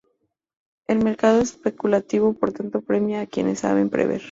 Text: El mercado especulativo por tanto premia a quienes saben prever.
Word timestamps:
El 0.87 1.03
mercado 1.03 1.41
especulativo 1.41 2.33
por 2.33 2.51
tanto 2.53 2.81
premia 2.81 3.21
a 3.21 3.27
quienes 3.27 3.59
saben 3.59 3.91
prever. 3.91 4.19